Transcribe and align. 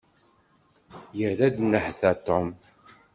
Yerra-d 1.17 1.55
nnehta 1.63 2.11
Tom. 2.25 2.47